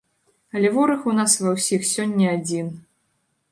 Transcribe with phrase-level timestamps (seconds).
[0.55, 2.75] Але вораг у нас ва ўсіх сёння адзін.